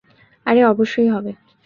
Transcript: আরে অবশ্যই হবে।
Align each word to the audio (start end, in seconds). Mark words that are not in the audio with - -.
আরে 0.45 0.61
অবশ্যই 0.65 1.09
হবে। 1.09 1.31